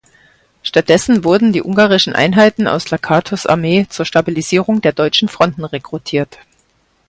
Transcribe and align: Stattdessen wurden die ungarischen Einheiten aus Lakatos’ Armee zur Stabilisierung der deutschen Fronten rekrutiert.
Stattdessen 0.63 1.23
wurden 1.23 1.53
die 1.53 1.61
ungarischen 1.61 2.13
Einheiten 2.15 2.65
aus 2.67 2.89
Lakatos’ 2.89 3.45
Armee 3.45 3.85
zur 3.87 4.03
Stabilisierung 4.03 4.81
der 4.81 4.93
deutschen 4.93 5.27
Fronten 5.27 5.63
rekrutiert. 5.63 6.39